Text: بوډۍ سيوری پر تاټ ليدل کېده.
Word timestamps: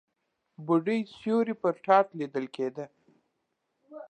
بوډۍ 0.65 0.99
سيوری 1.17 1.55
پر 1.61 1.75
تاټ 1.85 2.07
ليدل 2.19 2.45
کېده. 2.55 2.85